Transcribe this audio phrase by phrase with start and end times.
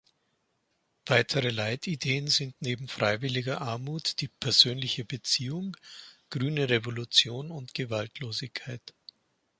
[1.05, 5.77] Weitere Leitideen sind neben freiwilliger Armut die „persönliche Beziehung“,
[6.31, 8.95] „Grüne Revolution“ und Gewaltlosigkeit.